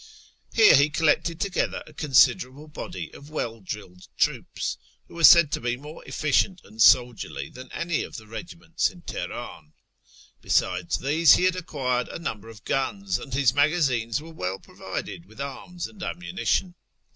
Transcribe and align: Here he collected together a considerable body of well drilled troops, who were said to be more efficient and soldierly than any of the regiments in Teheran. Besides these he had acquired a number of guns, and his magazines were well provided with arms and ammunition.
Here 0.51 0.75
he 0.75 0.89
collected 0.89 1.39
together 1.39 1.83
a 1.85 1.93
considerable 1.93 2.67
body 2.67 3.13
of 3.13 3.29
well 3.29 3.59
drilled 3.61 4.07
troops, 4.17 4.79
who 5.07 5.13
were 5.13 5.23
said 5.23 5.51
to 5.51 5.61
be 5.61 5.77
more 5.77 6.03
efficient 6.05 6.59
and 6.63 6.81
soldierly 6.81 7.49
than 7.51 7.71
any 7.71 8.01
of 8.01 8.17
the 8.17 8.25
regiments 8.25 8.89
in 8.89 9.03
Teheran. 9.03 9.73
Besides 10.41 10.97
these 10.97 11.35
he 11.35 11.43
had 11.43 11.55
acquired 11.55 12.07
a 12.07 12.17
number 12.17 12.49
of 12.49 12.63
guns, 12.65 13.19
and 13.19 13.35
his 13.35 13.53
magazines 13.53 14.19
were 14.19 14.33
well 14.33 14.57
provided 14.57 15.27
with 15.27 15.39
arms 15.39 15.85
and 15.85 16.01
ammunition. 16.01 16.73